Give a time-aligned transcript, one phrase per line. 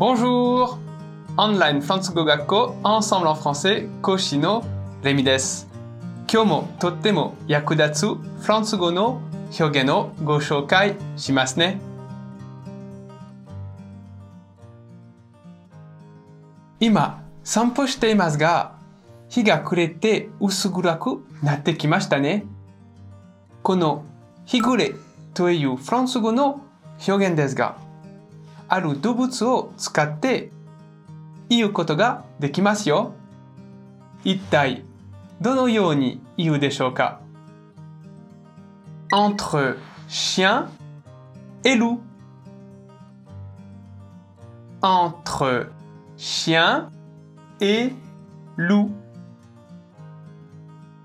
[0.00, 0.78] Bonjour!
[1.36, 4.64] オンラインフランス語学校 Ensemble en français 講師の
[5.02, 5.68] レミです。
[6.26, 9.20] 今日もとっても役立つフランス語の
[9.60, 11.82] 表現をご紹介しますね。
[16.80, 18.78] 今散歩していますが、
[19.28, 22.46] 日が暮れて薄暗くなってきましたね。
[23.62, 24.06] この
[24.46, 24.94] 日暮れ
[25.34, 26.62] というフランス語の
[27.06, 27.89] 表現ですが、
[28.70, 30.52] ある動物を使って
[31.48, 33.14] 言うことができますよ。
[34.22, 34.84] 一体
[35.40, 37.20] どのように言うでしょうか
[39.12, 39.76] entre
[40.08, 40.68] chien
[41.64, 41.98] et loup
[44.82, 45.72] entre
[46.16, 46.90] chien
[47.60, 47.92] et
[48.56, 48.90] loup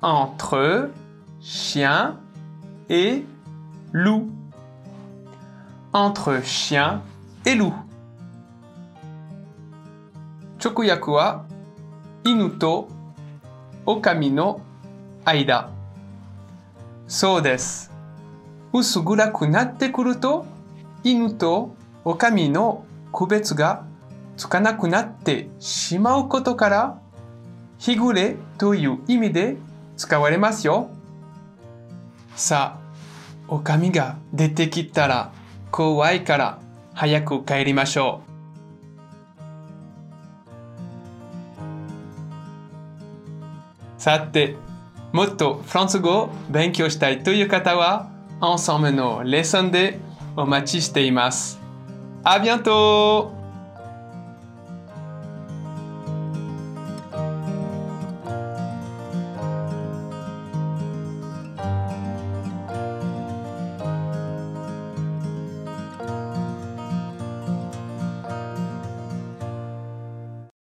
[0.00, 0.90] entre
[1.40, 2.16] chien
[2.88, 3.24] et
[3.92, 4.26] loup
[5.92, 7.02] entre chien
[10.64, 11.44] 直訳は
[12.22, 12.88] 犬と
[13.84, 14.60] 狼の
[15.24, 15.70] 間。
[17.08, 17.90] そうです。
[18.72, 20.46] 薄暗くなってくると
[21.02, 23.84] 犬と狼の区別が
[24.36, 27.00] つかなくなってしまうことから
[27.76, 29.56] 日暮れという意味で
[29.96, 30.90] 使われますよ。
[32.36, 35.32] さあ狼が出てきたら
[35.72, 36.58] 怖いから
[36.94, 38.32] 早く帰りましょう
[44.00, 44.56] さて
[45.12, 50.00] もっとフランス語を勉強したいという方は Ensemble のレッスンで
[50.36, 51.60] お待ちしています。
[52.24, 53.41] あ bientôt!